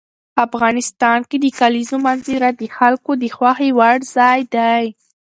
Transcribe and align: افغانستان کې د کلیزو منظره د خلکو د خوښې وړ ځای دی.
افغانستان 0.45 1.19
کې 1.29 1.37
د 1.41 1.45
کلیزو 1.59 1.97
منظره 2.07 2.49
د 2.61 2.63
خلکو 2.77 3.11
د 3.21 3.25
خوښې 3.35 3.69
وړ 3.77 3.97
ځای 4.15 4.39
دی. 4.55 4.83